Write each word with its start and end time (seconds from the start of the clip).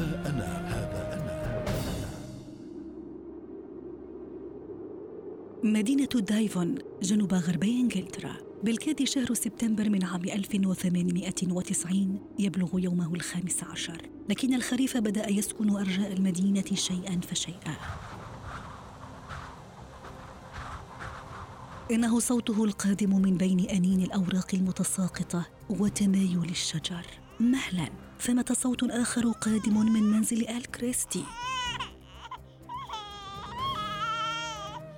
هذا 0.00 0.30
أنا 0.30 0.68
هذا 0.68 1.14
أنا. 1.14 1.40
مدينة 5.64 6.06
دايفون 6.14 6.74
جنوب 7.02 7.34
غربي 7.34 7.80
إنجلترا. 7.80 8.36
بالكاد 8.64 9.04
شهر 9.04 9.34
سبتمبر 9.34 9.90
من 9.90 10.04
عام 10.04 10.24
1890 10.24 12.20
يبلغ 12.38 12.78
يومه 12.78 13.14
الخامس 13.14 13.64
عشر. 13.64 14.02
لكن 14.28 14.54
الخريف 14.54 14.96
بدأ 14.96 15.30
يسكن 15.30 15.70
أرجاء 15.70 16.12
المدينة 16.12 16.64
شيئا 16.74 17.20
فشيئا. 17.20 17.76
إنه 21.90 22.18
صوته 22.20 22.64
القادم 22.64 23.22
من 23.22 23.36
بين 23.36 23.60
أنين 23.60 24.02
الأوراق 24.02 24.54
المتساقطة 24.54 25.46
وتمايل 25.70 26.50
الشجر. 26.50 27.06
مهلا. 27.40 28.09
ثمة 28.20 28.44
صوت 28.52 28.82
آخر 28.82 29.30
قادم 29.30 29.92
من 29.92 30.02
منزل 30.02 30.48
آل 30.48 30.66
كريستي. 30.66 31.24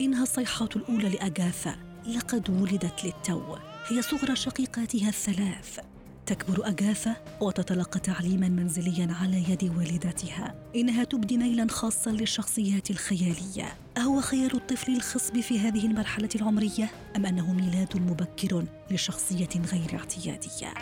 إنها 0.00 0.22
الصيحات 0.22 0.76
الأولى 0.76 1.08
لأغاثا. 1.08 1.76
لقد 2.06 2.50
ولدت 2.50 3.04
للتو. 3.04 3.56
هي 3.88 4.02
صغرى 4.02 4.36
شقيقاتها 4.36 5.08
الثلاث. 5.08 5.78
تكبر 6.26 6.66
أغاثا 6.66 7.16
وتتلقى 7.40 8.00
تعليما 8.00 8.48
منزليا 8.48 9.16
على 9.20 9.44
يد 9.48 9.64
والدتها. 9.76 10.54
إنها 10.76 11.04
تبدي 11.04 11.38
ميلا 11.38 11.66
خاصا 11.70 12.10
للشخصيات 12.10 12.90
الخيالية. 12.90 13.76
أهو 13.96 14.20
خيال 14.20 14.54
الطفل 14.56 14.96
الخصب 14.96 15.40
في 15.40 15.58
هذه 15.58 15.86
المرحلة 15.86 16.28
العمرية؟ 16.34 16.90
أم 17.16 17.26
أنه 17.26 17.52
ميلاد 17.52 17.96
مبكر 17.96 18.64
لشخصية 18.90 19.48
غير 19.72 19.98
اعتيادية؟ 19.98 20.74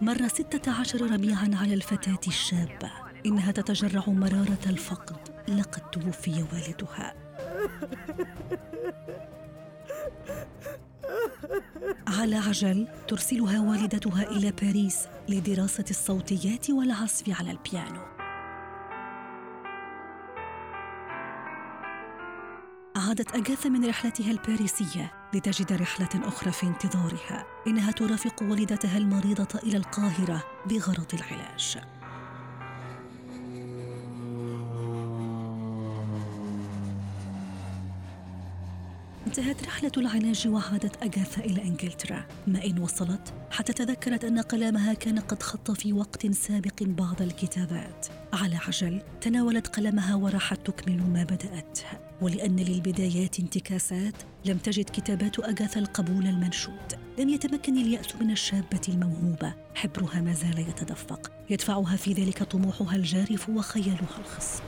مر 0.00 0.28
ستة 0.28 0.72
عشر 0.72 1.10
ربيعا 1.12 1.50
على 1.54 1.74
الفتاة 1.74 2.20
الشابة. 2.26 2.90
إنها 3.26 3.52
تتجرع 3.52 4.04
مرارة 4.06 4.58
الفقد. 4.66 5.16
لقد 5.48 5.90
توفي 5.90 6.44
والدها. 6.52 7.14
على 12.08 12.36
عجل 12.36 12.88
ترسلها 13.08 13.60
والدتها 13.60 14.22
إلى 14.22 14.52
باريس 14.62 14.98
لدراسة 15.28 15.84
الصوتيات 15.90 16.70
والعزف 16.70 17.40
على 17.40 17.50
البيانو. 17.50 18.19
عادت 23.10 23.34
أغاثا 23.34 23.68
من 23.68 23.86
رحلتها 23.88 24.30
الباريسية 24.30 25.12
لتجد 25.34 25.72
رحلة 25.72 26.28
أخرى 26.28 26.52
في 26.52 26.66
انتظارها 26.66 27.46
إنها 27.66 27.92
ترافق 27.92 28.42
والدتها 28.42 28.98
المريضة 28.98 29.58
إلى 29.62 29.76
القاهرة 29.76 30.44
بغرض 30.66 31.14
العلاج. 31.14 31.78
انتهت 39.30 39.64
رحلة 39.64 39.92
العلاج 39.96 40.48
وعادت 40.48 41.02
أغاثا 41.02 41.40
إلى 41.40 41.62
إنجلترا 41.62 42.26
ما 42.46 42.64
إن 42.64 42.78
وصلت 42.78 43.32
حتى 43.50 43.72
تذكرت 43.72 44.24
أن 44.24 44.38
قلمها 44.38 44.94
كان 44.94 45.18
قد 45.18 45.42
خط 45.42 45.70
في 45.70 45.92
وقت 45.92 46.26
سابق 46.26 46.82
بعض 46.82 47.22
الكتابات. 47.22 48.06
على 48.32 48.56
عجل 48.56 49.02
تناولت 49.20 49.66
قلمها 49.66 50.14
وراحت 50.14 50.66
تكمل 50.66 51.02
ما 51.02 51.24
بدأته 51.24 51.84
ولأن 52.20 52.56
للبدايات 52.56 53.40
انتكاسات 53.40 54.14
لم 54.44 54.58
تجد 54.58 54.84
كتابات 54.84 55.38
أغاثا 55.38 55.80
القبول 55.80 56.26
المنشود. 56.26 56.92
لم 57.18 57.28
يتمكن 57.28 57.78
اليأس 57.78 58.16
من 58.16 58.30
الشابة 58.30 58.80
الموهوبة. 58.88 59.54
حبرها 59.74 60.20
ما 60.20 60.32
زال 60.32 60.58
يتدفق. 60.58 61.32
يدفعها 61.50 61.96
في 61.96 62.12
ذلك 62.12 62.42
طموحها 62.42 62.96
الجارف 62.96 63.48
وخيالها 63.48 64.18
الخصب. 64.18 64.62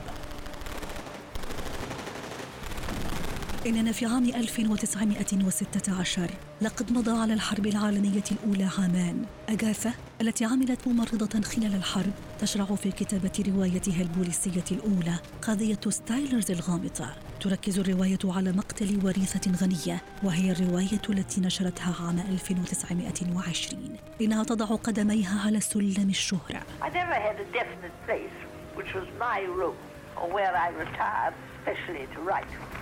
إننا 3.65 3.91
في 3.91 4.05
عام 4.05 4.23
1916 4.23 6.29
لقد 6.61 6.91
مضى 6.91 7.11
على 7.11 7.33
الحرب 7.33 7.67
العالمية 7.67 8.23
الأولى 8.31 8.69
عامان. 8.77 9.25
أغاثا 9.49 9.93
التي 10.21 10.45
عملت 10.45 10.87
ممرضة 10.87 11.41
خلال 11.41 11.75
الحرب 11.75 12.11
تشرع 12.39 12.65
في 12.65 12.91
كتابة 12.91 13.43
روايتها 13.47 14.01
البوليسية 14.01 14.63
الأولى 14.71 15.15
قضية 15.41 15.79
ستايلرز 15.89 16.51
الغامضة. 16.51 17.09
تركز 17.39 17.79
الرواية 17.79 18.19
على 18.25 18.51
مقتل 18.51 18.99
وريثة 19.05 19.51
غنية 19.51 20.01
وهي 20.23 20.51
الرواية 20.51 21.01
التي 21.09 21.41
نشرتها 21.41 22.05
عام 22.05 22.19
1920 22.19 23.97
إنها 24.21 24.43
تضع 24.43 24.65
قدميها 24.65 25.39
على 25.45 25.59
سلم 25.59 26.09
الشهرة. 26.09 26.61
I 26.81 26.89
never 26.89 27.13
had 27.13 27.39
a 27.39 27.45
definite 27.53 28.07
place, 28.07 28.37
which 28.77 28.93
was 28.95 29.07
my 29.19 29.39
room, 29.59 29.75
or 30.21 30.27
where 30.33 30.55
I 30.55 30.69
retired. 30.83 31.33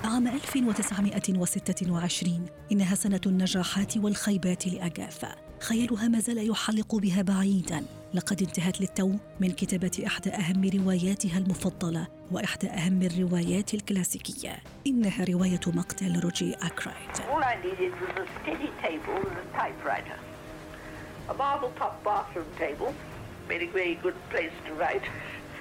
عام 0.04 0.28
1926 0.28 2.46
إنها 2.72 2.96
سنة 2.96 3.22
النجاحات 3.26 3.98
والخيبات 3.98 4.68
لأغاثا 4.68 5.36
خيالها 5.60 6.08
ما 6.08 6.20
زال 6.20 6.50
يحلق 6.50 6.96
بها 6.96 7.22
بعيدا. 7.22 7.86
لقد 8.14 8.42
انتهت 8.42 8.82
للتو 8.82 9.16
من 9.40 9.52
كتابة 9.52 10.04
إحدى 10.08 10.30
أهم 10.30 10.70
رواياتها 10.76 11.38
المفضلة 11.38 12.08
وإحدى 12.32 12.68
أهم 12.68 13.02
الروايات 13.02 13.74
الكلاسيكية. 13.74 14.60
إنها 14.88 15.26
رواية 15.26 15.60
مقتل 15.68 16.20
روجي 16.20 16.54
أكرايد 16.54 17.18
All 17.18 17.44
I 17.44 17.56
needed 17.66 17.94
was 18.02 18.24
a 18.24 18.26
steady 18.42 18.72
table 18.84 19.18
and 19.30 19.38
a 19.38 19.58
typewriter. 19.58 20.20
A 21.30 21.34
marble 21.34 21.72
top 21.80 22.04
bathroom 22.04 22.48
table 22.60 22.94
made 23.50 23.62
a 23.62 23.68
very 23.80 23.96
good 24.04 24.16
place 24.32 24.56
to 24.68 24.74
write. 24.74 25.06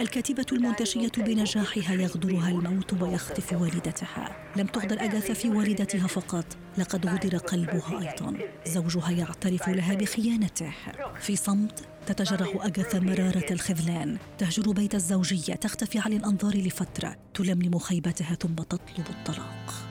الكاتبة 0.01 0.47
المنتشية 0.53 1.13
بنجاحها 1.17 1.95
يغدرها 1.95 2.49
الموت 2.49 3.03
ويخطف 3.03 3.53
والدتها. 3.53 4.37
لم 4.57 4.67
تغدر 4.67 5.01
أغاثا 5.01 5.35
في 5.35 5.49
والدتها 5.49 6.07
فقط. 6.07 6.45
لقد 6.79 7.07
غدر 7.07 7.37
قلبها 7.37 8.01
أيضا. 8.01 8.39
زوجها 8.67 9.11
يعترف 9.11 9.69
لها 9.69 9.95
بخيانته. 9.95 10.73
في 11.21 11.37
صمت 11.37 11.85
تتجرع 12.07 12.47
أغاثا 12.47 12.99
مرارة 12.99 13.47
الخذلان. 13.51 14.19
تهجر 14.39 14.73
بيت 14.73 14.95
الزوجية. 14.95 15.55
تختفي 15.55 15.99
عن 15.99 16.13
الأنظار 16.13 16.57
لفترة. 16.57 17.17
تلملم 17.35 17.79
خيبتها 17.79 18.35
ثم 18.35 18.55
تطلب 18.55 19.07
الطلاق. 19.11 19.90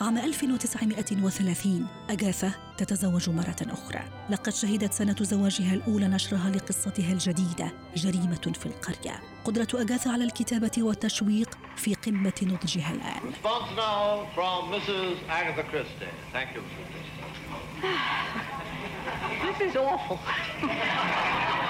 عام 0.00 0.18
1930 0.18 1.86
أغاثا 2.10 2.52
تتزوج 2.76 3.30
مرة 3.30 3.56
أخرى 3.60 4.00
لقد 4.30 4.52
شهدت 4.52 4.92
سنة 4.92 5.16
زواجها 5.20 5.74
الأولى 5.74 6.08
نشرها 6.08 6.50
لقصتها 6.50 7.12
الجديدة 7.12 7.72
جريمة 7.96 8.52
في 8.60 8.66
القرية 8.66 9.20
قدرة 9.44 9.68
أغاثا 9.74 10.10
على 10.10 10.24
الكتابة 10.24 10.70
والتشويق 10.78 11.58
في 11.76 11.94
قمة 11.94 12.32
نضجها 12.42 12.92
الآن. 12.92 13.32
This 19.42 19.60
is 19.60 19.76
awful. 19.76 20.18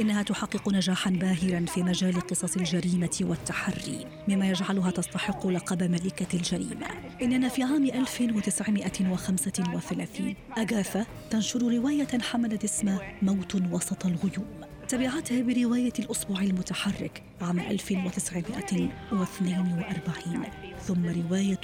إنها 0.00 0.22
تحقق 0.22 0.68
نجاحا 0.68 1.10
باهرا 1.10 1.66
في 1.66 1.82
مجال 1.82 2.20
قصص 2.20 2.56
الجريمة 2.56 3.18
والتحري 3.20 4.06
مما 4.28 4.48
يجعلها 4.48 4.90
تستحق 4.90 5.46
لقب 5.46 5.82
ملكة 5.82 6.36
الجريمة. 6.36 6.86
إننا 7.22 7.48
في 7.48 7.62
عام 7.62 7.84
1935 7.84 10.34
أغاثا 10.58 11.06
تنشر 11.30 11.62
رواية 11.62 12.18
حملت 12.22 12.64
اسم 12.64 12.98
موت 13.22 13.54
وسط 13.54 14.06
الغيوم. 14.06 14.60
تبعتها 14.88 15.42
برواية 15.42 15.92
الأسبوع 15.98 16.40
المتحرك 16.40 17.22
عام 17.42 17.60
1942 17.60 20.42
ثم 20.86 21.06
رواية 21.06 21.60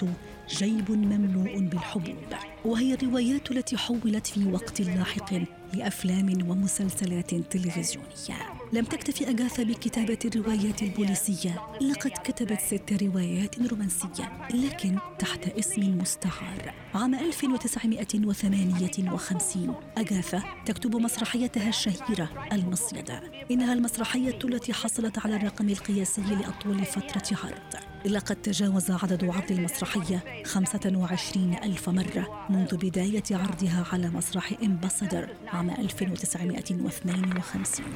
جيب 0.48 0.90
مملوء 0.90 1.60
بالحبوب. 1.60 2.16
وهي 2.64 2.94
الروايات 2.94 3.50
التي 3.50 3.76
حولت 3.76 4.26
في 4.26 4.46
وقت 4.46 4.80
لاحق 4.80 5.34
لأفلام 5.74 6.50
ومسلسلات 6.50 7.34
تلفزيونية. 7.34 8.38
لم 8.72 8.84
تكتفي 8.84 9.28
أغاثا 9.28 9.62
بكتابة 9.62 10.19
الروايات 10.24 10.82
البوليسية. 10.82 11.60
لقد 11.80 12.10
كتبت 12.24 12.60
ست 12.60 13.02
روايات 13.02 13.58
رومانسية 13.58 14.32
لكن 14.54 14.96
تحت 15.19 15.48
اسم 15.48 15.98
مستعار. 15.98 16.74
عام 16.94 17.14
1958 17.14 19.74
أغاثا 19.98 20.42
تكتب 20.66 20.96
مسرحيتها 20.96 21.69
الشهيرة 21.69 22.28
المصيدة. 22.52 23.22
إنها 23.50 23.72
المسرحية 23.72 24.38
التي 24.44 24.72
حصلت 24.72 25.19
على 25.19 25.36
الرقم 25.36 25.61
القياسي 25.70 26.22
لأطول 26.22 26.84
فترة 26.84 27.38
عرض 27.44 27.91
لقد 28.06 28.37
تجاوز 28.37 28.90
عدد 28.90 29.25
عرض 29.25 29.50
المسرحية 29.50 30.43
25 30.44 31.54
ألف 31.64 31.88
مرة 31.88 32.46
منذ 32.50 32.76
بداية 32.76 33.22
عرضها 33.31 33.84
على 33.93 34.08
مسرح 34.08 34.52
إمباسادر 34.62 35.28
عام 35.49 35.70
1952 35.70 37.87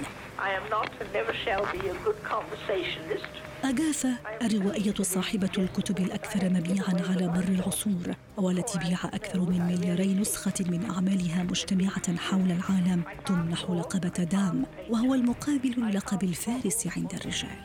أغاثا 3.65 4.15
الروائية 4.43 4.95
صاحبة 5.03 5.51
الكتب 5.59 5.99
الأكثر 5.99 6.51
مبيعا 6.51 6.95
على 7.11 7.29
مر 7.29 7.49
العصور 7.49 8.15
والتي 8.37 8.79
بيع 8.79 8.99
أكثر 9.05 9.41
من 9.41 9.61
ملياري 9.67 10.15
نسخة 10.15 10.55
من 10.61 10.91
أعمالها 10.91 11.43
مجتمعة 11.43 12.17
حول 12.17 12.51
العالم 12.51 13.03
تمنح 13.27 13.71
لقب 13.71 14.01
دام 14.01 14.67
وهو 14.91 15.15
المقابل 15.15 15.75
للقب 15.79 16.25
الفارس 16.25 16.87
عند 16.97 17.15
الرجال. 17.15 17.59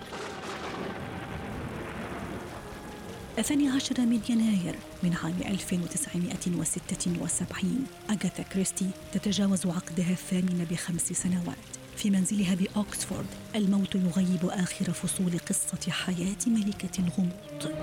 الثاني 3.37 3.69
عشر 3.69 4.01
من 4.01 4.19
يناير 4.29 4.75
من 5.03 5.13
عام 5.23 5.35
1976 5.45 7.85
أغاثا 8.09 8.43
كريستي 8.43 8.89
تتجاوز 9.13 9.65
عقدها 9.65 10.11
الثامن 10.11 10.65
بخمس 10.71 11.13
سنوات. 11.13 11.57
في 11.97 12.09
منزلها 12.09 12.55
بأوكسفورد 12.55 13.25
الموت 13.55 13.95
يغيب 13.95 14.45
آخر 14.45 14.93
فصول 14.93 15.39
قصة 15.39 15.91
حياة 15.91 16.37
ملكة 16.47 16.99
الغموض. 16.99 17.75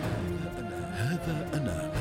هذا 0.93 1.51
أنا. 1.55 1.93